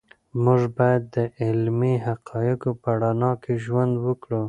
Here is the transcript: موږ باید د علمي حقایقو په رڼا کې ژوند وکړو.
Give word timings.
موږ 0.43 0.61
باید 0.77 1.03
د 1.15 1.17
علمي 1.41 1.93
حقایقو 2.07 2.71
په 2.81 2.89
رڼا 3.01 3.31
کې 3.43 3.53
ژوند 3.65 3.93
وکړو. 4.05 4.39